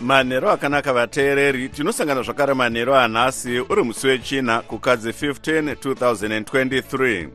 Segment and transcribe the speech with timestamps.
[0.00, 7.28] manhero akanaka vateereri tinosangana zvakare manhero anhasi uri musi wechina kukadzi 15 2023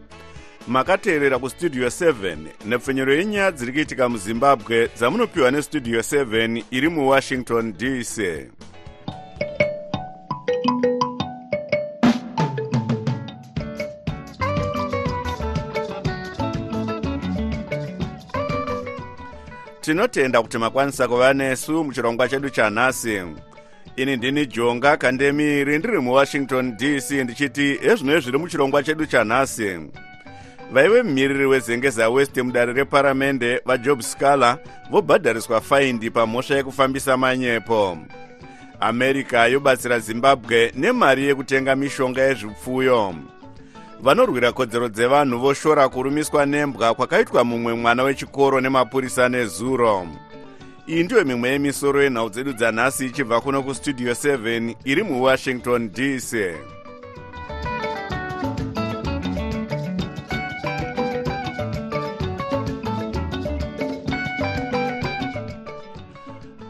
[0.67, 8.21] makateerera kustudio 7 nepfenyuro yenyaya dziri kuitika muzimbabwe dzamunopiwa nestudio 7 iri muwashington dc
[19.85, 23.21] tinotenda kuti makwanisa kuva nesu muchirongwa chedu chanhasi
[23.95, 29.79] ini ndini jonga kandemiri ndiri muwashington dc ndichiti ezvino zviri muchirongwa chedu chanhasi
[30.71, 34.57] vaive mumiriri wezengeza west mudare reparamende vajob scaler
[34.91, 37.97] vobhadhariswa faindi pamhosva yekufambisa manyepo.
[38.79, 43.15] America yobatsira zimbabwe nemari yekutenga mishonga yezvipfuyo
[44.05, 50.07] vanorwira kodzero dzevanhu voshora kurumiswa nembwa kwakaitwa mumwe mwana wechikoro nemapurisa nezuro
[50.87, 56.33] iyi ndiyo mimwe yemisoro yenhau dzedu dzanhasi ichibva kuno kustudio 7 iri muwashington dc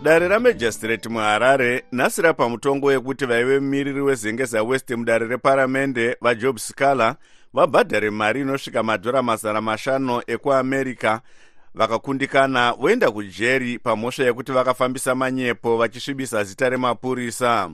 [0.05, 7.15] dare ramajistrate muharare nhasi rapa mutongo wekuti vaive mumiriri wezengeza west mudare reparamende vajob scaler
[7.53, 11.19] vabhadhare mari inosvika madhora mazana mashanu ekuamerica.
[11.75, 17.69] Vakakundikana voenda kujeri pamhosva yekuti vakafambisa manyepo vachisvibisa zita remapurisa.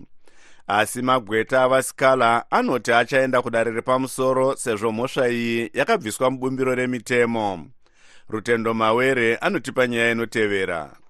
[0.68, 7.68] Asi magweta avascaler anoti achaenda kudare repamusoro sezvo mhosva iyi yakabviswa mubumbiro remitemo.
[8.30, 11.01] Rutendo mawere anotipa nyaya inotevera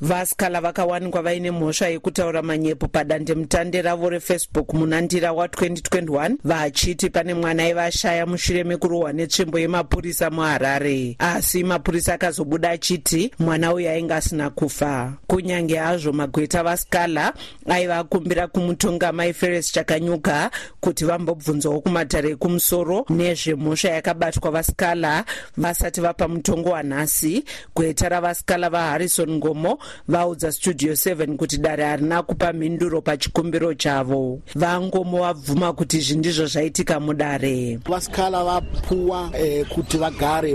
[0.00, 8.26] vaskala vakawanikwa vaine mhosva yekutaura manyepo padandemutande ravo refacebook munandira wa2021 vachiti pane mwana aivashaya
[8.26, 11.16] mushure mekurohwa netsvimbo yemapurisa muharare.
[11.18, 15.12] Asi mapurisa akazobuda achiti mwana uyu ainge asina kufa.
[15.26, 17.32] Kunyange hazvo magweta vaskala
[17.66, 25.24] aiva akumbira kumutonga mai feres chakanyuka kuti vambobvunzawo kumatare ekumusoro nezvemhosva yakabatwa vaskala
[25.56, 27.44] vasati vapa mutongo wanhasi.
[27.76, 29.73] Gweta ravaskala vaharrison ngomo
[30.08, 36.46] vaudza studio 7 kuti dare harina kupa mhinduro pachikumbiro chavo vangomo vabvuma kuti izvi ndizvo
[36.46, 40.54] zvaitika mudare vasikala vapuwa eh, kuti vagare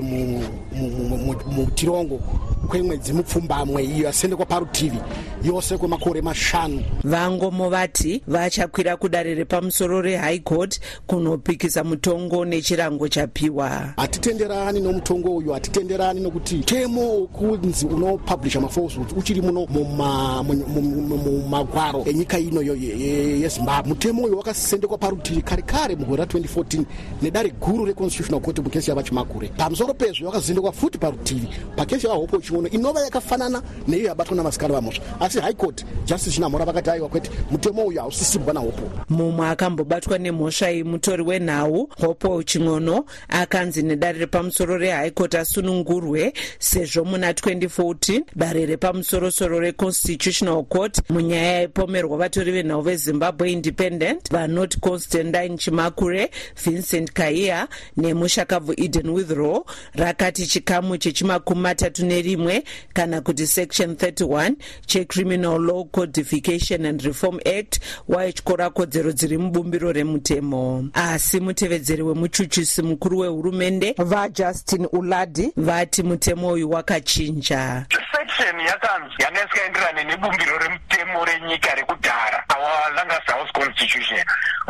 [1.52, 2.22] mutirongo
[2.70, 4.98] kwemwedzi mupfumbamwe iyo yasendekwa parutivi
[5.44, 6.84] yose kwemakore mashanu.
[7.04, 13.94] Vangomo vati vachakwira kudare repamusoro rehigh court kunopikisa mutongo nechirango chapiwa.
[13.98, 19.66] Hatitenderani nomutongo uyu hatitenderani nokuti temo wekunzi unopublisha mafalsehoods uchiri muno
[21.26, 26.84] mumagwaro enyika ino yezimbabwe mutemo uyu wakasendekwa parutivi kare kare mugore ra2014
[27.22, 32.20] nedare guru reconstitutional court mukesi yava chimakure pamusoro pezvo wakazendekwa futi parutivi pakesi yava
[32.60, 37.30] chiono inova yakafanana neiyo yabatwa navasikana vamhosva asi high court justice chinamhora vakati aiwa kwete
[37.52, 44.78] mutemo uyu hausisibwa nahopo mumwe akambobatwa nemhosva iyi mutori wenhau hopo ching'ono akanzi nedare repamusoro
[44.78, 53.52] rehigh court asunungurwe sezvo muna 2014 dare repamusorosoro reconstitutional court munyaya yaipomerwa vatori venhau vezimbabwe
[53.52, 56.30] independent vanoti constantine chimakure
[56.66, 57.68] vincent kaiya
[57.98, 62.49] nemushakabvu eden withrow rakati chikamu chechimakumi matatu nerimwe
[62.94, 64.56] kana kuti section 31
[64.86, 70.90] checriminal law codification and reform act waityora kodzero dziri mubumbiro remutemo.
[70.94, 75.52] Asi mutevedzeri wemuchuchisi mukuru wehurumende vajustin uladi.
[75.58, 84.20] vati mutemo uyu wakachinja section yakanzi yanga isikaenderane nebumbiro remutemo renyika rekudhara awalangas house constitution.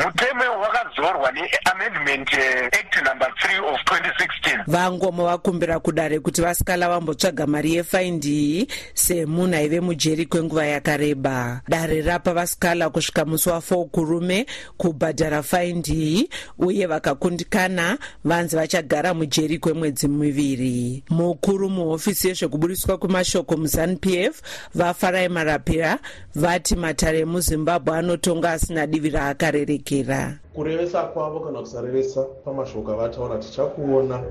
[0.05, 7.47] Mutemo wakazorwa neamendment eh, act number 3 of 2016 vangomo vakumbira kudare kuti vasikala vambotsvaga
[7.47, 11.61] mari yefaindi iyi semunhu aive mujeri kwenguva yakareba.
[11.67, 14.45] Dare rapa vasikala kusvika musi wa4 kurume
[14.77, 16.29] kubhadhara faindi iyi
[16.59, 21.03] uye vakakundikana vanzi vachagara mujeri kwemwedzi miviri.
[21.09, 24.41] Mukuru muhofisi yezvekubudiswa kwemashoko muzanup f
[24.75, 25.99] vafarai marapira
[26.35, 34.23] vati matare emuzimbabwe anotonga asina divi raakarerekera kurevesa kwavo kana kusarevesa pamashoko avataura tichakuona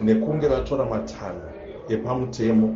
[0.00, 1.40] nekunge vatora matanho
[1.88, 2.68] epamutemo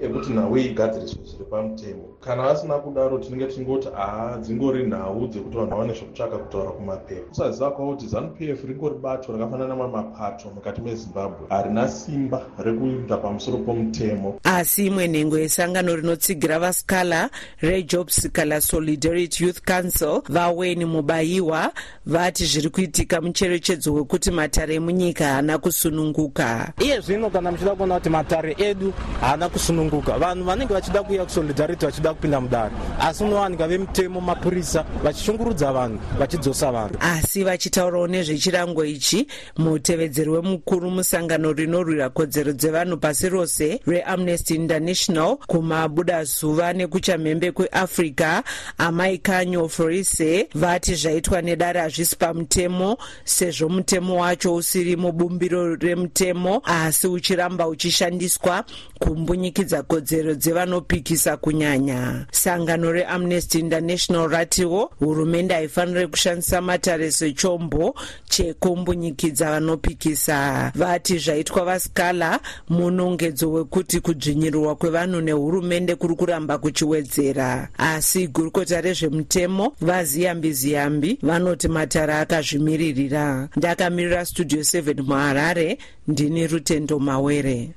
[0.00, 5.70] ekuti nhau igadziriswe zviri pamutemo kana vasina kudaro tinenge tingoti aha dzingori nhau dzekuti vanhu
[5.70, 7.28] vawane zvekutsvaka kutaura kumapepa.
[7.28, 11.46] Kusaziva kwavo kuti zanup f ringori bato rakafanana namwe mapato mukati mezimbabwe.
[11.48, 14.40] Harina simba rekuita pamusoro pomutemo.
[14.44, 17.30] Asi imwe nhengo yesangano rinotsigira vaskala
[17.60, 21.72] rejob skala solidarity youth council vaweni mubayiwa
[22.06, 26.72] vati zviri kuitika mucherechedzo wekuti matare emunyika haana kusununguka.
[26.80, 31.86] Iye zvino kana muchida kuona kuti matare edu haana kusununguka vanhu vanenge vachida kuuya kusolidarity
[31.86, 32.70] vachida kupinda mudare.
[33.00, 36.94] Asi unowanika vemutemo mapurisa vachishungurudza vanhu vachidzosa vanhu.
[37.00, 39.26] Asi vachitaurawo nezvechirango ichi
[39.56, 48.42] mutevedzeri wemukuru musangano rinorwira kodzero dzevanhu pasi rose reamnesty international kumabuda zuva nekuchamhembe kweafrica
[48.78, 57.06] amai kanyo forise vati zvaitwa nedare hazvisi pamutemo sezvo mutemo wacho usiri mubumbiro remutemo asi
[57.06, 58.64] uchiramba uchishandiswa
[58.98, 61.97] kumbunyikidza kodzero dzevanopikisa kunyanya
[62.30, 67.94] sangano reamnesty international ratiwo hurumende haifaniri kushandisa matare sechombo
[68.28, 70.72] chekumbunyikidzwa vanopikisa.
[70.74, 77.68] Vati zvaitwa vaskala munongedzo wekuti kudzvinyirirwa kwevanhu nehurumende kuri kuramba kuchiwedzera.
[77.78, 83.48] Asi gurukota rezvemutemo vaziyambi ziyambi vanoti matare akazvimiririra.
[83.56, 85.78] Ndakamirira studio 7 muharare
[86.08, 87.70] ndini rutendo mawere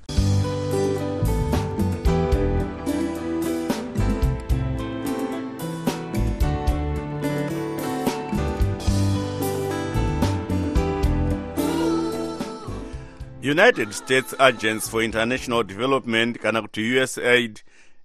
[13.43, 17.59] united states agents for international development kana kuti usaid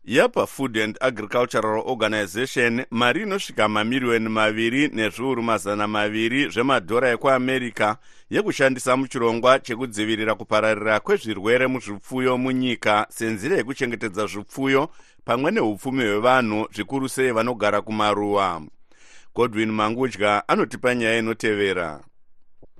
[0.04, 7.96] yapa food and agricultural organization mari inosvika mamiriyoni maviri nezviuru mazana maviri zvemadhora ekuamerica
[8.30, 14.90] yekushandisa muchirongwa chekudzivirira kupararira kwezvirwere muzvipfuyo munyika senzira yekuchengetedza zvipfuyo
[15.24, 18.62] pamwe neupfumi hwevanhu zvikuru sei vanogara kumaruwa.
[19.34, 22.00] Godwin mangudya anotipa nyaya inotevera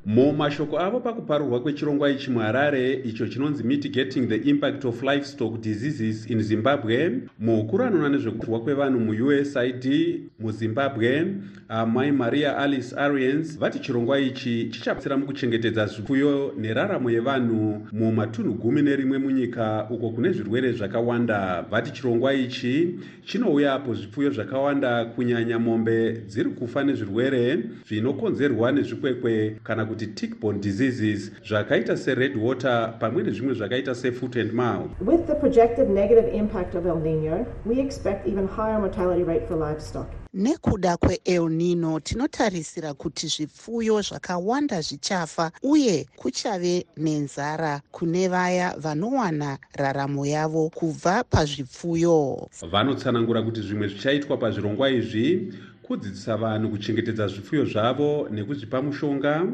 [0.06, 6.42] mumashoko avo pakuparurwa kwechirongwa ichi muharare icho chinonzi mitigating the impact of livestock diseases in
[6.42, 11.26] zimbabwe mukuru anoona nezvekutirwa kwevanhu muusaid muzimbabwe
[11.68, 19.18] amai maria alice arians vati chirongwa ichi chichabatsira mukuchengetedza zvipfuyo neraramo yevanhu mumatunhu gumi nerimwe
[19.18, 21.64] munyika uko kune zvirwere zvakawanda.
[21.70, 22.94] Vati chirongwa ichi
[23.24, 27.58] chinouya apo zvipfuyo zvakawanda kunyanya mombe dziri kufa nezvirwere
[27.88, 34.52] zvinokonzerwa nezvikwekwe kana kuti kuti tickborne diseases zvakaita sered water pamwe nezvimwe zvakaita sefoot and
[34.52, 34.90] mouth.
[35.00, 39.56] With the projected negative impact of el nino we expect even higher mortality rate for
[39.56, 40.06] livestock.
[40.34, 50.26] Nekuda kweel nino tinotarisira kuti zvipfuyo zvakawanda zvichafa uye kuchave nenzara kune vaya vanowana raramo
[50.26, 52.49] yavo kubva pazvipfuyo.
[52.70, 55.52] Vanotsanangura kuti zvimwe zvichaitwa pazvirongwa izvi
[55.87, 59.46] kudzidzisa vanhu kuchengetedza zvipfuyo zvavo nekuzvipa mushonga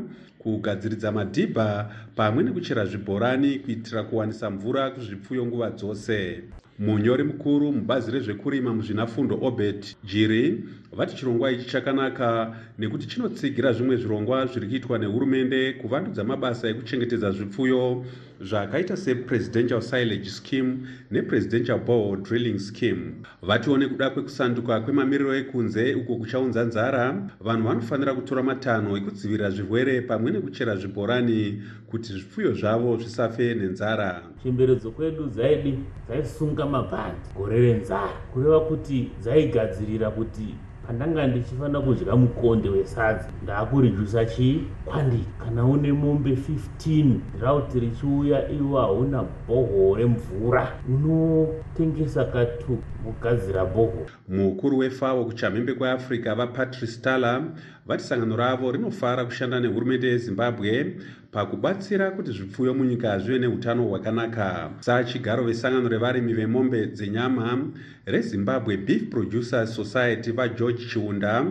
[0.43, 6.43] kugadziridza madhibha pamwe nekuchera zvibhorani kuitira kuwanisa mvura kuzvipfuyo nguva dzose.
[6.79, 14.47] Munyori mukuru mubazi rezvekurima muzvinafundo obert jiri vati chirongwa ichi chakanaka nekuti chinotsigira zvimwe zvirongwa
[14.47, 18.05] zviri kuitwa nehurumende kuvandudza mabasa ekuchengetedza zvipfuyo
[18.40, 23.12] zvakaita sepresidential silage scheme nepresidential bore drilling scheme.
[23.43, 27.29] Vatiwo nekuda kwekusanduka kwemamiriro ekunze uko kuchaunza nzara.
[27.40, 34.23] Vanhu vanofanira kutora matanho ekudzivirira zvirwere pamwe nekuchera zvibhorani kuti zvipfuyo zvavo zvisafe nenzara.
[34.42, 38.12] Chemberedzo kwedu dzaidi dzaisunga mabhandi gore renzara.
[38.33, 46.31] Kureva kuti dzaigadzirira kuti pandanga ndichifanira kudya mukonde wesadza ndaakurejusa chii kwandiri kana une mombe
[46.31, 56.35] 15 rauti richiuya iwo hauna bhoho remvura unotengesa katu kugadzira bhoho mukuru wefao kuchamhembe kweafrica
[56.35, 57.42] vapatrice tala
[57.87, 60.97] vati sangano ravo rinofara kushanda nehurumende yezimbabwe
[61.32, 64.71] pakubatsira kuti zvipfuyo munyika zvive neutano hwakanaka.
[64.80, 67.59] Sachigaro vesangano revarimi vemombe dzenyama
[68.06, 71.44] rezimbabwe beef producers society vageorge chiunda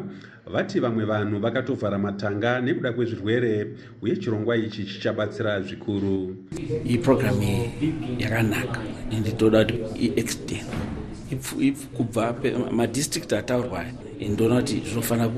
[0.48, 3.68] vati vamwe vanhu vakatovhara matanga nekuda kwezvirwere
[4.02, 6.36] uye chirongwa ichi chichabatsira zvikuru.
[6.86, 7.72] Iyi purogiramu
[8.20, 8.80] yakanaka
[9.12, 11.01] ende toda kuti iextend
[11.98, 12.36] kubva
[12.72, 13.86] madistrict ataurwa
[14.30, 15.30] ndoona kuti zvinofanira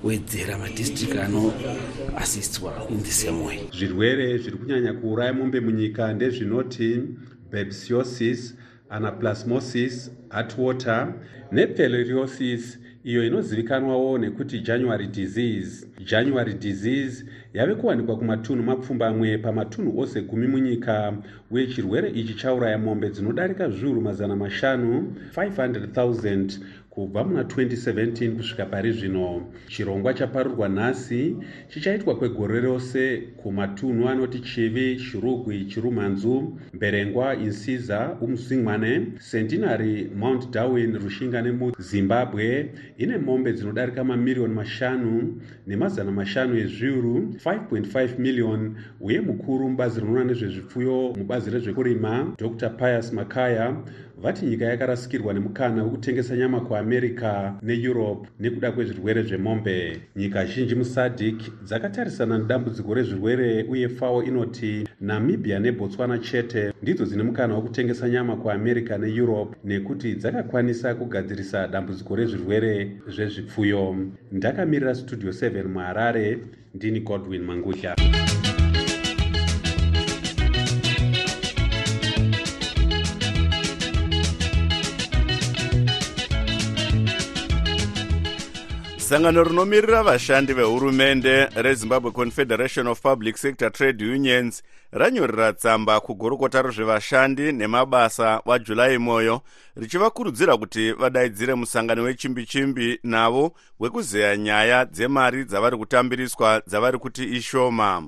[0.00, 3.58] kuwedzera madistrict anoasistwa in the same way.
[3.78, 7.02] Zvirwere zviri kunyanya kuuraya mombe munyika ndezvinoti
[7.50, 8.54] bebsiosis
[8.90, 11.14] anaplasmosis heartwater
[11.52, 15.86] nepeloriosis iyo inozivikanwawo nekuti january disease.
[16.04, 21.12] January disease yave kuwanikwa kumatunhu mapfumbamwe pamatunhu ose gumi munyika.
[21.50, 26.58] Uye chirwere ichi chauraya mombe dzinodarika zviuru mazana mashanu 500
[26.94, 31.36] kubva muna 2017 kusvika pari zvino chirongwa chaparurwa nhasi
[31.68, 41.42] chichaitwa kwegore rose kumatunhu anoti chivi chirugwi chirumhanzu mberengwa insiza umzingwane centenary mount darwin rushinga
[41.42, 50.24] nemuzimbabwe ine mombe dzinodarika mamiriyoni mashanu nemazana mashanu ezviuru 5.5 miliyoni uye mukuru mubazi rinoona
[50.24, 53.76] nezvezvipfuyo mubazi rezvekurima dr pius makaya
[54.22, 60.00] vati nyika yakarasikirwa nemukana wekutengesa nyama kuamerica neeurope nekuda kwezvirwere zvemombe.
[60.16, 67.54] Nyika zhinji musadc dzakatarisana nedambudziko rezvirwere uye fao inoti namibia nebotswana chete ndidzo dzine mukana
[67.54, 73.96] wekutengesa nyama kuamerica neeurope nekuti dzakakwanisa kugadzirisa dambudziko rezvirwere zvezvipfuyo.
[74.32, 76.38] Ndakamirira studio 7 muharare
[76.74, 77.96] ndini godwin mangudya
[89.12, 97.52] sangano rinomirira vashandi vehurumende rezimbabwe confederation of public sector trade unions ranyorera tsamba kugurukota rezvevashandi
[97.52, 99.40] nemabasa wajulai moyo
[99.76, 108.02] richivakurudzira kuti vadaidzire musangano wechimbi-chimbi navo wekuzeya nyaya dzemari dzavari kutambiriswa dzavari kuti ishoma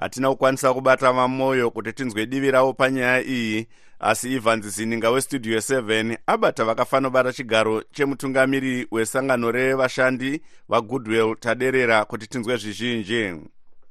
[0.00, 3.66] hatina kukwanisa kubata vamoyo kuti tinzwe divi ravo panyaya iyi
[3.98, 12.56] asi evans zininga westudio 7 abata vakafanobata chigaro chemutungamiri wesangano revashandi vagoodwill taderera kuti tinzwe
[12.56, 13.34] zvizhinji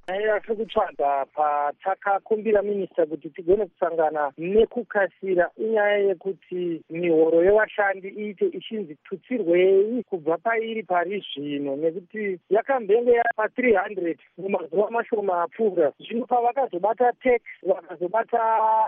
[0.09, 8.95] nyaya tiri kutsvaga patakakumbira minista kuti tigone kusangana nekukasira inyaya yekuti mihoro yevashandi iite ichinzi
[9.03, 15.91] tutsirwei kubva pairi pari zvino nekuti yakambenge yapa 300 mumazuva mashoma apfuura.
[15.99, 18.39] Zvino pavakazobata tax vakazobata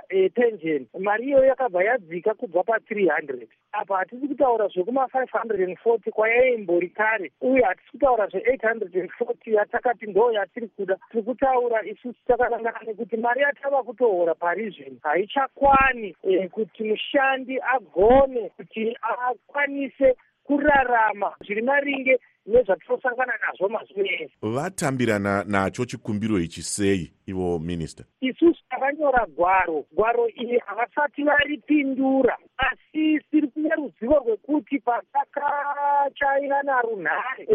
[0.09, 7.63] e, pension mari iyoyo yakabva yadzika kubva pa300 apa hatisi kutaura zvekuma540 kwayaimbori kare uye
[7.63, 14.35] hatisi kutaura zve840 yatakati ndo yatiri kuda tiri kutaura isusu takanangana nekuti mari yatava kutohora
[14.35, 21.35] pari zvino haichakwani e, kuti mushandi agone kuti akwanise kurarama.
[21.45, 24.31] Zviri maringe nezvatinosangana nazvo mazuva ese.
[24.41, 29.85] Vatambirana nacho chikumbiro ichi sei ivo minista isusu takanyora gwaro.
[29.91, 37.47] Gwaro iri havasati varipindura asi tiri kune ruzivo rwekuti patakachaina narunhare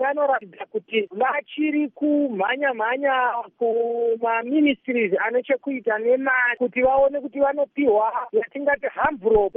[0.00, 3.12] vanoratidza kuti vachiri kumhanya mhanya
[3.58, 9.54] kumaministries ane chekuita nemari kuti vaone kuti vanopiwa yatingati hamburop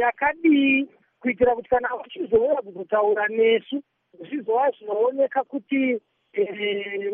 [0.00, 0.86] yakadii
[1.20, 3.82] kuitira kuti kana vachizouya kuzotaura nesu
[4.26, 5.80] zvizova zvinooneka kuti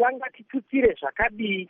[0.00, 1.69] vangatitutsire zvakadii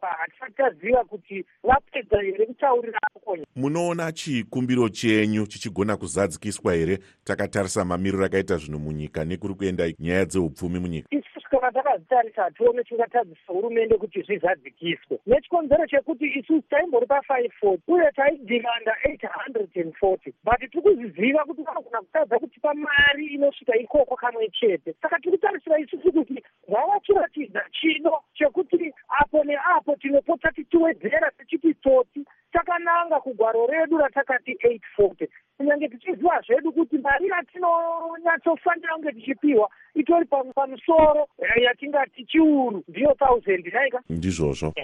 [0.00, 6.98] hatisati taziva kuti vapedza here kutaurira akonya munoona chikumbiro chenyu chichigona kuzadzikiswa here?
[7.24, 11.08] Takatarisa mamiriro akaita zvinhu munyika nekuri kuenda nyaya dzeupfumi munyika.
[11.10, 15.18] Isusu kana takazitarisa hatione tingatadzisa hurumende kuti zvizadzikiswe.
[15.26, 22.74] Nechikonzero chekuti isusu taimbori pa540 uye taidhimanda 840 but tiri kuziziva kuti vanogona kutadza kutipa
[22.74, 24.94] mari inosvika ikoko kamwe chete.
[25.02, 32.24] Saka tiri kutarisira isusu kuti vavachiratidza chido chekuti apo neapo tinopota tichiwedzera tichiti tsotsi.
[32.52, 34.52] Takananga kugwaro redu ratakati
[34.98, 41.28] 840 kunyange tichiziva zvedu kuti mari yatinonyatsofanira kunge tichipiwa itori pamusoro
[41.62, 44.72] yatingati chiuru ndiyo thousand naika ndizvozvo.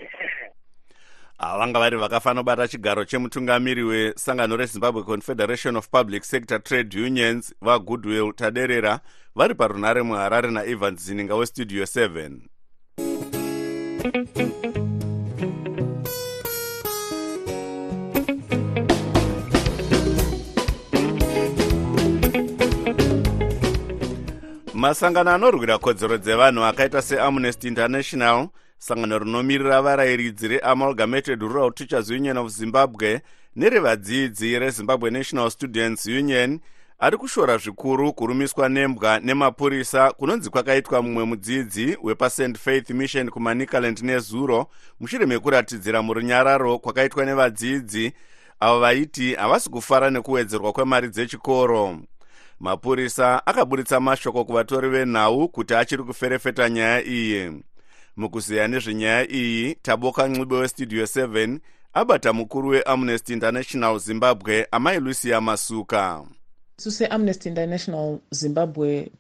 [1.39, 9.01] Vanga vari vakafanobata chigaro chemutungamiri wesangano rezimbabwe confederation of public sector trade unions vagoodwill taderera
[9.37, 12.31] vari parunhare muharare naevans zininga westudio 7
[24.75, 32.49] masangano anorwira kodzero dzevanhu akaita seamnesty international sangano rinomirira varayiridzi reamalgamated rural teachers union of
[32.49, 33.21] zimbabwe
[33.57, 36.61] nerevadzidzi rezimbabwe national students union
[36.99, 44.67] ari kushora zvikuru kurumiswa nembwa nemapurisa kunonzi kwakaitwa mumwe mudzidzi wepasent faith mission kumanicaland nezuro
[45.01, 48.13] mushure mekuratidzira murunyararo kwakaitwa nevadzidzi.
[48.61, 51.99] Avo vaiti havasi kufara nekuwedzerwa kwemari dzechikoro.
[52.61, 57.53] Mapurisa akaburitsa mashoko kuvatori venhau kuti achiri kuferefeta nyaya iyi.
[58.17, 61.59] Mukuzeya nezvenyaya iyi taboka ncibe westudio 7
[61.95, 66.25] abata mukuru weamnesty international zimbabwe amai lucia masuka
[66.79, 69.11] isu seamnesty international zimbabwe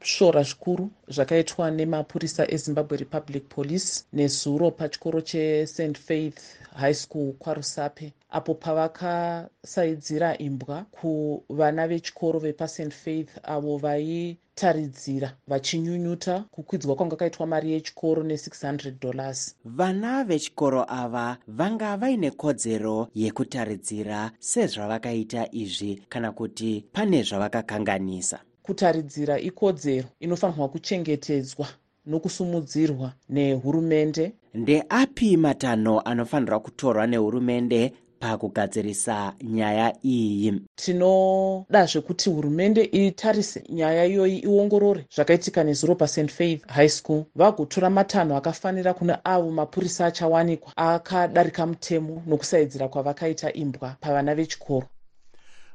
[0.00, 6.40] tinosvora zvikuru zvakaitwa nemapurisa ezimbabwe republic police nezuro pachikoro chest faith
[6.74, 17.16] high school kwarusape apo pavakasaidzira imbwa kuvana vechikoro vepast faith avo vaitaridzira vachinyunyuta kukwidzwa kwanga
[17.16, 19.56] kaitwa mari yechikoro ne600 dollars.
[19.64, 28.40] Vana vechikoro ava vanga vaine kodzero yekutaridzira sezvavakaita izvi kana kuti pane zvavakakanganisa
[28.70, 31.66] kutaridzira ikodzero inofanirwa kuchengetedzwa
[32.06, 34.32] nokusumudzirwa nehurumende.
[34.54, 40.54] Ndeapi matanho anofanirwa kutorwa nehurumende pakugadzirisa nyaya iyi?
[40.74, 47.24] Tinoda zvekuti hurumende itarise nyaya iyoyi iongorore zvakaitika nezuro past faith high school.
[47.34, 54.86] Vagotora matanho akafanira kune avo mapurisa achawanikwa akadarika mutemo nokusaidzira kwavakaita imbwa pavana vechikoro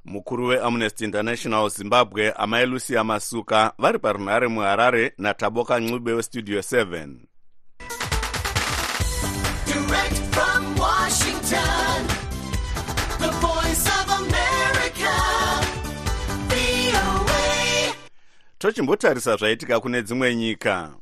[0.06, 7.10] mukuru weamnesty international zimbabwe amai lucia masuka vari parunhare muharare nataboka ncube westudio 7
[18.58, 20.94] tochimbotarisa zvaitika kune dzimwe nyika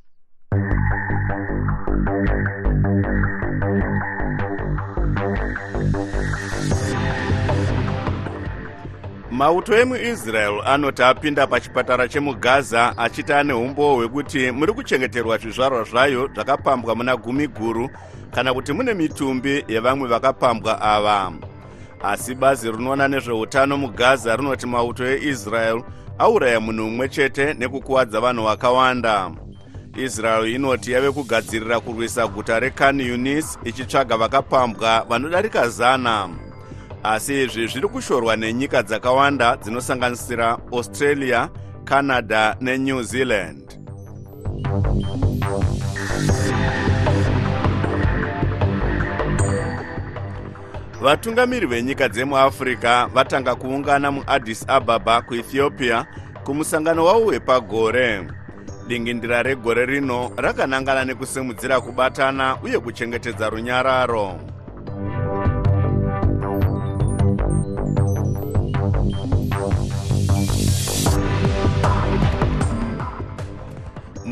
[9.44, 16.96] mauto emuisrael anoti apinda pachipatara chemugaza achiti ane umbo hwekuti muri kuchengeterwa zvizvarwa zvayo zvakapambwa
[16.96, 17.90] muna gumi guru
[18.32, 21.32] kana kuti mune mitumbi yevamwe vakapambwa ava.
[22.04, 25.84] Asi bazi rinoona nezveutano mugaza rinoti mauto eisrael
[26.20, 29.32] auraya munhu mumwe chete nekukuwadza vanhu vakawanda.
[29.96, 36.30] Israel inoti yave kugadzirira kurwisa guta rekan unis ichitsvaga vakapambwa vanodarika zana
[37.04, 41.50] asi izvi zviri kushorwa nenyika dzakawanda dzinosanganisira australia
[41.86, 43.80] canada nenew zealand.
[51.02, 56.06] Vatungamiri venyika dzemuafrica vatanga kuungana muaddis ababa kuethiopia
[56.44, 58.28] kumusangano wavo wepagore.
[58.88, 64.53] Dingindira regore rino rakanangana nekusimudzira kubatana uye kuchengetedza runyararo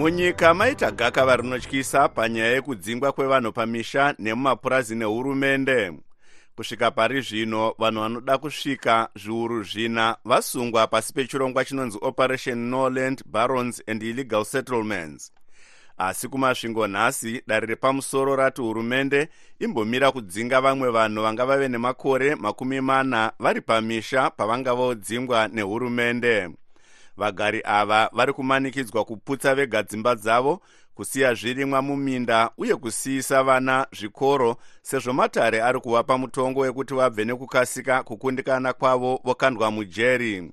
[0.01, 5.93] munyika maita gakava rinotyisa panyaya yekudzingwa kwevanhu pamisha nemumapurazi nehurumende.
[6.55, 13.83] Kusvika pari zvino vanhu vanoda kusvika zviuru zvina vasungwa pasi pechirongwa chinonzi operation norland barons
[13.87, 15.31] and illegal settlements.
[15.97, 22.81] Asi kumasvingo nhasi dare repamusoro rati hurumende imbomira kudzinga vamwe vanhu vanga vave nemakore makumi
[22.81, 26.49] mana vari pamisha pavanga vodzingwa nehurumende
[27.21, 30.61] vagari ava vari kumanikidzwa kuputsa vega dzimba dzavo
[30.93, 38.03] kusiya zvirimwa muminda uye kusiyisa vana zvikoro sezvo matare ari kuvapa mutongo wekuti vabve nekukasika
[38.03, 40.51] kukundikana kwavo vokandwa mujeri.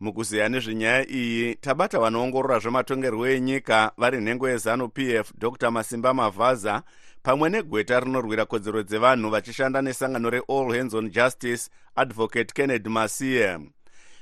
[0.00, 6.82] Mukuziya nezvenyaya iyi tabata vanoongorora zvematongerwo enyika vari nhengo yezanup f dr masimba mavhaza
[7.22, 13.58] pamwe negweta rinorwira kodzero dzevanhu vachishanda nesangano reall hands on justice advocate kennedy masiye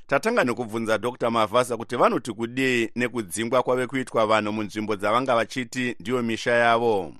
[0.06, 6.22] tatanga nekubvunza dr mavhasa kuti vanoti kudii nekudzingwa kwave kuitwa vanhu munzvimbo dzavanga vachiti ndiyo
[6.22, 7.12] misha yavo?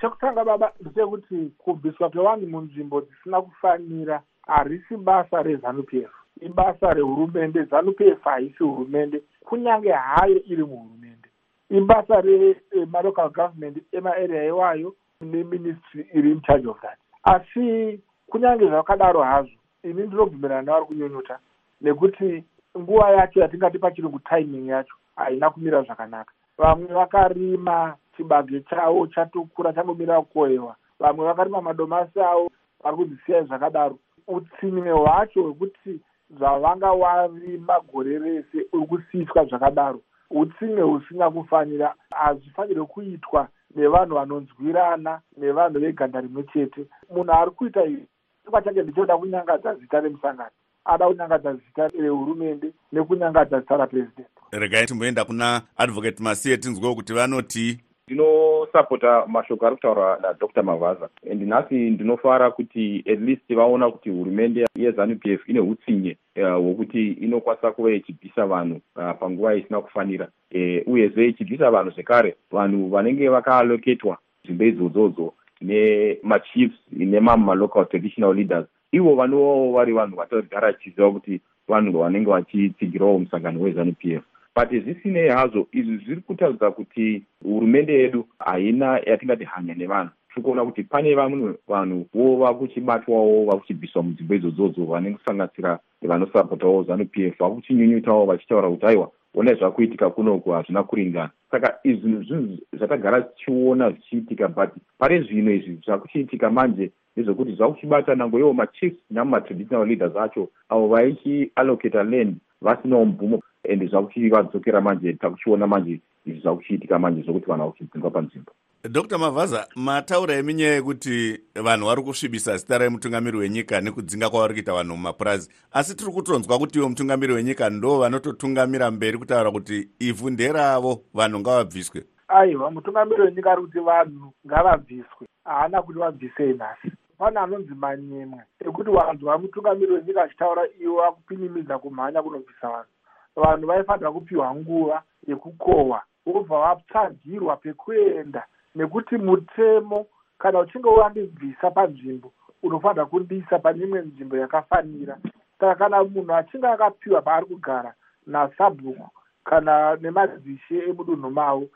[0.00, 8.00] Chekutanga baba ndechekuti kubviswa kwevanhu munzvimbo dzisina kufanira harisi basa rezanup f ibasa rehurumende zanup
[8.00, 11.28] f haisi hurumende kunyange hayo iri muhurumende.
[11.70, 16.98] Ibasa remalocal government emaarea iwayo neministry iri incharge of that.
[17.22, 19.50] Asi kunyange zvakadaro hazvo
[19.84, 21.38] ini ndinobvumirana navari kunyunyuta
[21.80, 22.44] nekuti
[22.78, 26.32] nguva yacho yatingati pachirungu timing yacho haina kumira zvakanaka.
[26.58, 30.76] Vamwe vakarima chibage chavo chatokura changomira kukohwewa.
[30.98, 32.50] Vamwe vakarima madomasi avo
[32.84, 33.98] vari kudzisiyai zvakadaro.
[34.28, 40.00] Utsinye hwacho hwekuti zvavanga warima gore rese uri kusiyiswa zvakadaro.
[40.30, 46.86] Utsinye husina kufanira hazvifanirwe kuitwa nevanhu vanonzwirana nevanhu veganda rimwe chete.
[47.14, 48.06] Munhu ari kuita izvi
[48.44, 50.50] chikwa chake ndichoda kunyangadza zita remusangano
[50.84, 57.80] ada kunyangadza zita rehurumende nekunyangadza zita rapurezidendi regai timboenda kuna advocate masiye tinzwewo kuti vanoti
[58.10, 64.66] ndinosapota mashoko ari kutaurwa nadr mavhaza and nhasi ndinofara kuti at least vaona kuti hurumende
[64.76, 70.28] yezanup f ine utsinye hwokuti uh, inokwanisa kuva ichibvisa vanhu uh, panguva isina kufanira.
[70.54, 78.66] Uh, uyezve ichibvisa vanhu zvekare vanhu vanenge vakaaloketwa nzvimbo idzodzodzo nemachiefs nemamwe malocal traditional leaders
[78.92, 84.22] ivo vanovawo vari vanhu vatogara chiziva kuti vanhu vanenge vachitsigirawo musangano wezanup f.
[84.56, 90.10] But zvisinei hazvo izvi zviri kutaridza kuti hurumende yedu haina yatingati hanya nevanhu.
[90.28, 97.38] Tiri kuona kuti pane vamwe vanhuwo vakuchibatwawo vakuchibviswa mudzimba idzodzo vanenge kusanganisira vanosapotawo zanup f
[97.38, 104.48] vakuchinyunyutawo vachitaura kuti aiwa onai zvakuitika kunoku hazvina kuringana saka izvi zvinhu zvatagara tichiona zvichiitika
[104.48, 110.88] but pane zvino izvi zvakuchiitika manje nezvekuti zvakuchibata nango ivo machiefs namatraditional leaders acho avo
[110.88, 118.10] vaichiallocata land vasinawo mubvumo ende zvakuchivadzokera manje takuchiona manje izvi zvakuchiitika manje zvokuti vanhu vakuchidzingwa
[118.10, 118.52] panzvimbo
[118.88, 119.18] dr.
[119.18, 125.50] Mavhaza mataura eminyaya yekuti vanhu vari kusvibisa zita remutungamiri wenyika nekudzinga kwavari kuita vanhu mumapurazi
[125.72, 131.40] asi tiri kutonzwa kuti ivo mutungamiri wenyika ndo vanototungamira mberi kutaura kuti ivhu nderavo vanhu
[131.40, 132.04] ngavabviswe?
[132.28, 135.26] Aiwa mutungamiri wenyika ari kuti vanhu ngavabviswe.
[135.44, 142.22] Haana kuti vabvisei nhasi pane anonzi manyemwe ekuti vanhu vamutungamiri wenyika achitaura iwo vakupinimidza kumhanya
[142.22, 142.90] kunobvisa vanhu.
[143.36, 150.06] Vanhu vaifanira kupiwa nguva yekukohwa vobva vatsvagirwa pekuenda nekuti mutemo
[150.38, 155.18] kana uchinge wandibvisa panzvimbo unofanira kundiisa pane imwe nzvimbo yakafanira.
[155.60, 157.94] Saka kana munhu achinge akapiwa paari kugara
[158.26, 159.08] nasabhuku
[159.44, 161.68] kana nemadzishe emudunhu mavo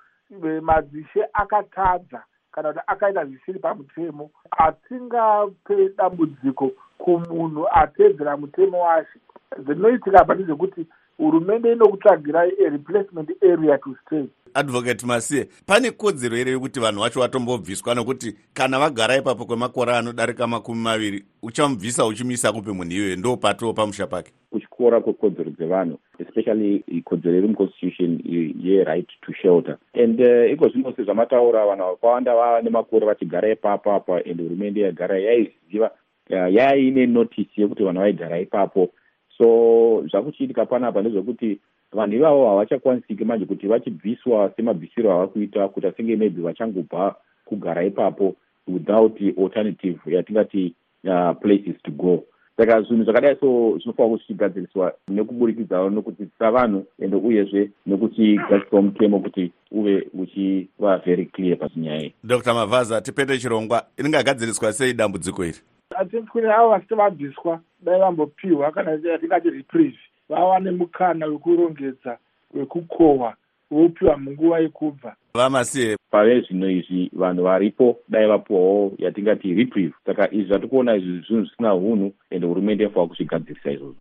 [0.63, 9.19] madzishe akatadza kana kuti akaita zvisiri pamutemo atingape dambudziko kumunhu ateedzera mutemo wacho.
[9.59, 10.87] Zvinoitika pa ndezvekuti
[11.19, 14.25] hurumende inokutsvagirai areplacement area to stay.
[14.55, 20.47] Advocate masiye pane kodzero here yekuti vanhu vacho vatombobviswa nokuti kana vagara ipapo kwemakore anodarika
[20.47, 24.33] makumi maviri uchamubvisa uchimuisa kupe munhu iyoyo ndo patoo pamusha pake.
[24.51, 28.21] Kuchikora kwekodzero dzevanhu especially kodzero iri muconstitution
[28.63, 29.79] yeright to shelter.
[29.95, 35.19] And uh, iko zvino sezvamataura vanhu vakawanda vava nemakore vachigara ipapo apa and hurumende yagara
[35.19, 35.91] yaiziva
[36.29, 38.91] yaine notisi yekuti vanhu vaigara ipapo
[39.39, 41.59] so zvakuchiitika panapa ndezvekuti
[41.93, 48.35] vanhu ivavo havachakwanisiki manje kuti vachibviswa semabvisiro ava kuita kuita senge maybe vachangobva kugara ipapo
[48.69, 52.25] without alternative yatingati uh, places to go.
[52.57, 59.53] Saka zvinhu zvakadai so zvinofanira kuti zvichigadziriswa nekuburikidzawo nokudzidzisa vanhu ende uyezve nekuchigadziswa mutemo kuti
[59.71, 62.15] uve uchiva very clear pachinyaya iyi.
[62.25, 65.59] Dr mavhaza tipete chirongwa ringagadziriswa sei dambudziko iri
[65.91, 69.99] hatitwini avo vasiti vabviswa dai vambopiwa kana yatingati reprieve.
[70.29, 72.19] Vawane mukana wekurongedza
[72.55, 73.35] wekukohwa
[73.71, 79.95] vopiwa munguva yekubva vamasiye pave zvino izvi vanhu varipo dai vapiwawo yatingati reprieve.
[80.07, 84.01] Saka izvi zvatikuona izvi zvinhu zvisina unhu ende hurumende inofanira kuzvigadzirisa izvozvo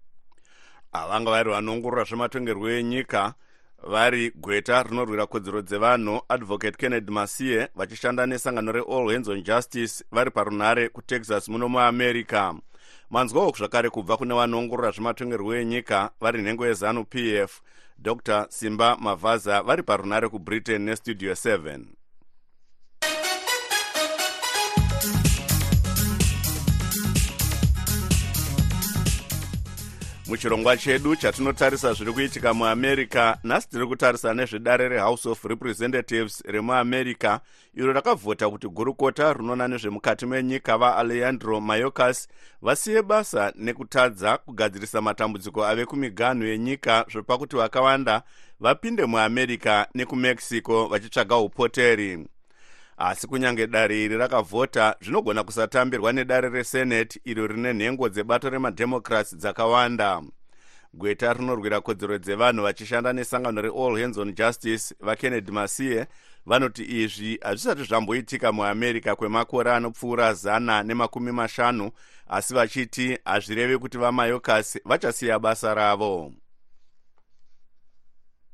[0.93, 3.34] avanga vari vanoongorora zvematongerwo enyika
[3.88, 10.32] vari gweta rinorwira kodzero dzevanhu advocate kennedy masiye vachishanda nesangano reall hands on justice vari
[10.32, 12.54] parunhare kutexas muno muamerica.
[13.10, 17.62] Manzwawo zvakare kubva kune vanoongorora zvematongerwo enyika vari nhengo yezanup f.
[17.98, 22.03] Dr simba mavhaza vari parunhare kubritain nestudio 7
[30.34, 37.39] muchirongwa chedu chatinotarisa zviri kuitika muamerica nhasi tiri kutarisa nezvedare rehouse of representatives remuamerica
[37.74, 42.28] iro rakavhota kuti gurukota rinona nezvemukati menyika vaalejandro mayocas
[42.62, 48.22] vasiye basa nekutadza kugadzirisa matambudziko ave kumiganhu yenyika zvopa vakawanda
[48.60, 52.28] vapinde muamerica nekumexico vachitsvaga upoteri
[52.98, 60.22] asi kunyange dare iri rakavhota zvinogona kusatambirwa nedare resenate iro rine nhengo dzebato remadhemokrats dzakawanda.
[60.94, 66.08] Gweta rinorwira kodzero dzevanhu vachishanda nesangano reall hands on justice vakennedy masiye
[66.46, 71.92] vanoti izvi hazvisati zvamboitika muamerica kwemakore anopfuura zana nemakumi mashanu
[72.28, 76.32] asi vachiti hazvirevi kuti vamayocas vachasiya basa ravo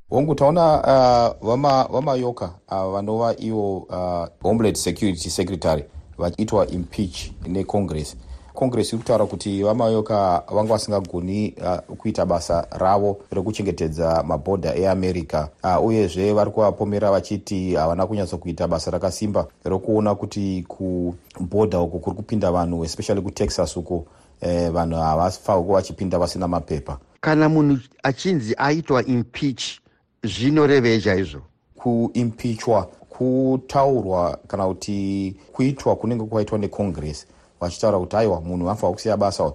[0.10, 1.56] hongu taona uh,
[1.92, 5.84] vamayoka ava uh, vanova ivo uh, homeland security secretary
[6.18, 8.16] vachiitwa impeach necongress
[8.60, 8.94] congress.
[8.94, 15.48] Iri kutaura kuti vamayoka vanga vasingagoni uh, kuita basa ravo rekuchengetedza mabhodha eamerica.
[15.64, 22.52] Uh, uyezve vari kuvapomera vachiti havana kunyatsokuita basa rakasimba rokuona kuti kubhodha uko kuri kupinda
[22.52, 24.06] vanhu especially kutexas uko
[24.42, 26.98] eh, vanhu havafanirwa kuva vachipinda vasina mapepa.
[27.22, 29.80] Kana munhu achinzi aitwa impeach
[30.24, 31.42] zvinorevei chaizvo.
[31.76, 37.26] Kuimpichwa kutaurwa kana kuti kuitwa kunenge kwaitwa necongress
[37.62, 39.52] vachitaura kuti aiwa munhu anofanira kusiya basa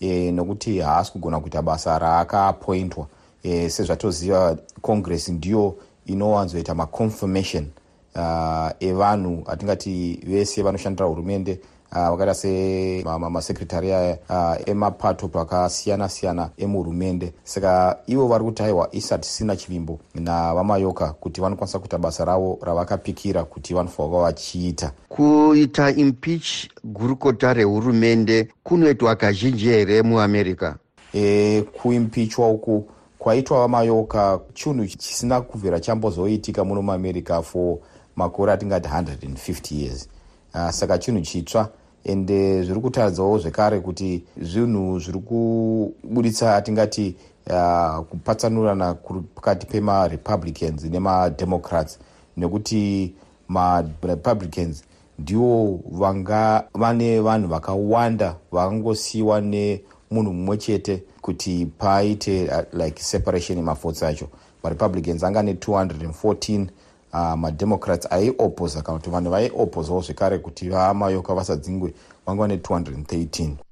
[0.00, 3.06] e, nokuti haasi kugona kuita basa raakapointwa.
[3.42, 5.76] E, sezvatoziva congress ndiyo
[6.06, 7.66] inowanzoita maconfirmation
[8.14, 11.60] uh, evanhu atingati vese vanoshandira hurumende
[11.92, 13.90] uh, vakaita semasekretari
[14.28, 19.98] uh, emapato pakasiyana-siyana emuhurumende saka ivo vari kuti aiwa isati sina chivimbo.
[20.14, 24.92] Navamayoka kuti vanokwanisa kuita basa ravo ravakapikira kuti vanofanwa vachiita.
[25.08, 30.74] Kuita impeach gurukota rehurumende kunoitwa kazhinji here muamerica?
[31.14, 37.78] E, kuimpichwa uku kwaitwa vamayoka chinhu chisina kubvira chambozoitika muno muamerica for
[38.16, 40.08] makore atingati 150 years
[40.56, 41.68] uh, saka chinhu chitsva.
[42.04, 47.16] Ende zviri kutaridzawo zvekare kuti zvinhu zviri kubuditsa atingati
[47.50, 48.94] uh, kupatsanurana
[49.34, 51.98] pakati pemarepublicans nemademocrats.
[52.36, 53.14] Nekuti
[53.48, 54.84] marepublicans
[55.18, 64.04] ndivo vanga vane vanhu vakawanda vakangosiyiwa nemunhu mumwe chete kuti paite uh, like separation yemafotsi
[64.04, 64.28] acho.
[64.62, 66.66] Marepublicans anga ne214
[67.12, 71.94] uh, mademocrats aioposa kana kuti vanhu vaioposawo zvekare kuti vamayoka vasadzingwe.
[72.26, 73.66] Vanga ne213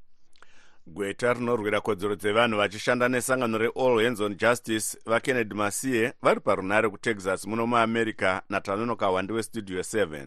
[0.95, 7.47] gweta rinorwira kodzero dzevanhu vachishanda nesangano reall hands on justice vakennedy masiye vari parunare kutexas
[7.47, 10.27] muno muamerica natanonoka wandi westudio 7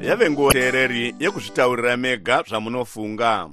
[0.00, 3.50] yave nguva teereri yekuzvitaurira mega zvamunofunga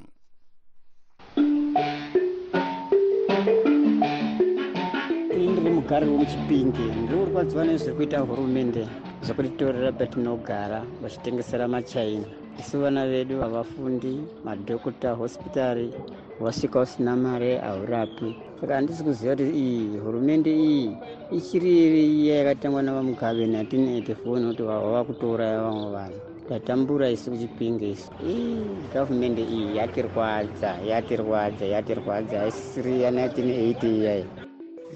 [5.89, 8.81] ndiri mugari wemuchipingi ndiri kurwadziwa nezviri kuita hurumende
[9.25, 12.25] zvekutitorera patinogara vachitengesera machaina.
[12.59, 15.89] Isu vana vedu havafundi madhokota hospitari
[16.39, 18.35] wasvika usina mare haurapi.
[18.61, 20.97] Saka handisi kuziva kuti iyi hurumende iyi
[21.31, 21.71] ichiri
[22.21, 26.19] iya yakatangwa navamugabe 1984 nokuti vava kutouraya vamwe vanhu.
[26.49, 28.11] Tatambura isu kuchipinge isu.
[28.93, 32.39] Gavhumende iyi yatirwadza yatirwadza yatirwadza.
[32.39, 34.25] Haisisiri ya 1980 iyayi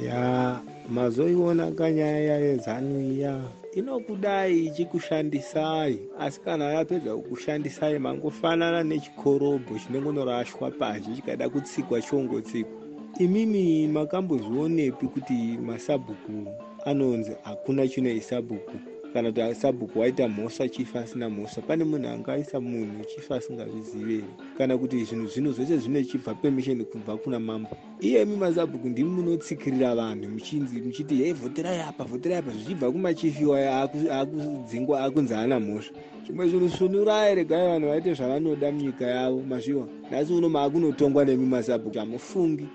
[0.02, 3.41] ya mazoiona kanyaya yezanu iya
[3.76, 6.00] inokudai ichikushandisai.
[6.19, 12.84] Asi kana yapedza kukushandisai mangofanana nechikorobho chinongonorashwa pazhi chikada kutsikwa chongotsikwa
[13.19, 15.34] imimi makambozvionepi kuti
[15.65, 16.48] masabhuku
[16.86, 22.60] anonzi hakuna chine isabhuku kana kuti sabhuku waita mhosva chifa asina mhosva pane munhu angaisa
[22.60, 24.26] munhu chifa asingazviziveri
[24.58, 27.69] kana kuti zvinhu zvino zvese zvinechibva permission kubva kuna mambo.
[28.02, 32.52] Iyemi mazabhuku ndimi munotsikirira vanhu muchinzi muchiti hei vhoterai apa vhoterai apa.
[32.52, 35.95] Zvichibva kumachifiwa akudzingwa akunzi haana mhosva.
[36.26, 39.88] Zvimwe zvinhu sunurai regai vanhu vaite zvavanoda munyika yavo mazviwa.
[40.12, 42.67] Nhasi uno maakunotongwa nemi mazabhuku hamufungi.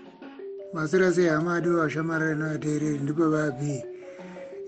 [0.73, 3.98] Masira sei hamadi vashamarari navateereri ndipo vabii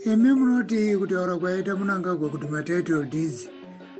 [0.04, 3.48] imi munoti kutaura kwaita munangagwa kuti matitle deeds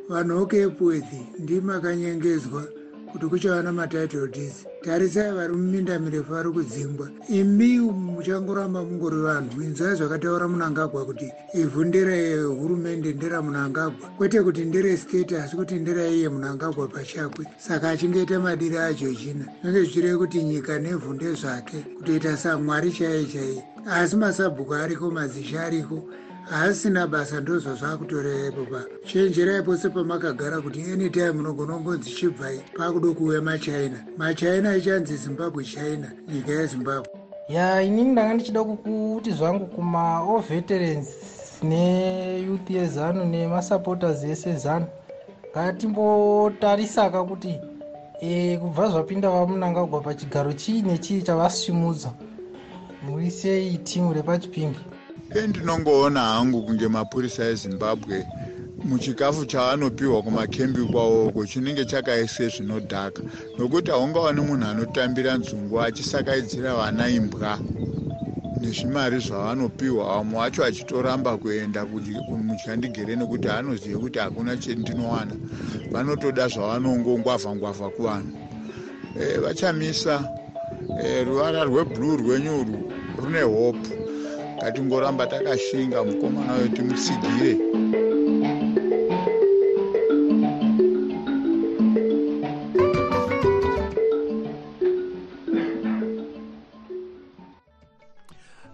[0.09, 2.63] vanhu okepwethi ndimakanyengedzwa
[3.13, 7.09] kuti kuchava namatitle deeds tarisai vari muminda mirefu vari kudzingwa.
[7.29, 9.63] Imi muchangoramba mungori vanhu.
[9.63, 17.47] Inzwai zvakataura munangagwa kuti ivhu nderehurumende nderamunangagwa kwete kuti nderestate asi kuti nderaiye munangagwa pachakwe.
[17.59, 21.77] Saka achingaita madiri acho china zvinenge zvichireve kuti nyika nevhu ndezvake.
[21.99, 26.05] Kutoita samwari chaiye chaiye asi masabhuku ariko mazisha ariko
[26.49, 33.43] haasina basa ndozvo zvaakutorerepo pa chenjerai pose pamakagara kuti anytime munogona kungonzi chibvai paakuda kuuya
[33.43, 34.05] machina.
[34.19, 37.09] Machina ichanzi zimbabwe china nyika yezimbabwe.
[37.49, 41.09] Ya inini ndanga ndichida kuti zvangu kumaall veterans
[41.63, 44.87] neyouth yezanu nemasupporters ese zanu
[45.51, 47.59] ngatimbotarisaka kuti
[48.21, 52.11] e, kubva zvapinda vamunangagwa pachigaro chii nechii chavasumudza
[53.03, 54.81] muisei timu repachipingi
[55.35, 58.27] endinongoona hangu kunge mapurisa ezimbabwe
[58.85, 63.23] muchikafu chaanopiwa kumakembi kwawoko chinenge chakaise zvinodhaka.
[63.59, 67.59] Nokuti haungawani munhu anotambira nzungu achisakaidzira vana imbwa
[68.61, 71.87] nezvimari zvavanopiwa vamwe vacho achitoramba kuenda
[72.49, 75.35] muchandigere nekuti anozive kuti hakuna chendinowana.
[75.93, 78.33] Vanotoda zvavanongongwavha ngwavha kuvanhu.
[79.21, 80.15] E, vachamisa
[81.05, 82.77] e, ruvara rweblue rwenyuru
[83.19, 84.00] rune hope
[84.63, 87.57] ngatingoramba takashinga mukomana wedu timutsigire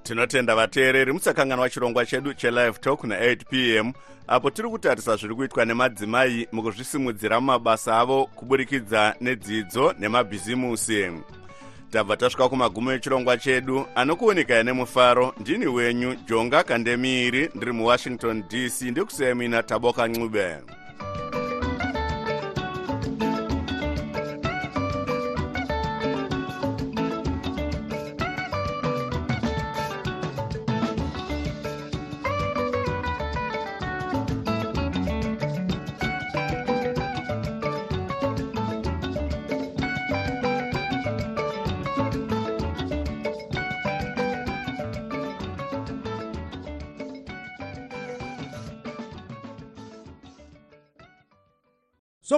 [0.03, 3.92] tinotenda vateereri musakanganwa chirongwa chedu chelive talk na8 p m
[4.27, 11.11] apo tiri kutarisa zviri kuitwa nemadzimai mukuzvisimudzira mumabasa avo kuburikidza nedzidzo nemabhizimusi
[11.90, 19.35] tabva tasvika kumagumo echirongwa chedu anokuonekai nemufaro ndini wenyu jonga kandemiiri ndiri muwashington dc ndikusiyai
[19.35, 20.57] mina taboka ncube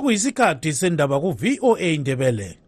[0.09, 2.68] sokuyisikhathi sendaba ku-voa ndebele.